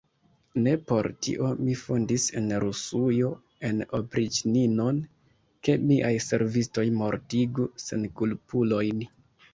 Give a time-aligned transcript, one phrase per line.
[0.67, 3.29] Ne por tio mi fondis en Rusujo
[3.81, 4.99] la opriĉninon,
[5.69, 9.07] ke miaj servistoj mortigu senkulpulojn.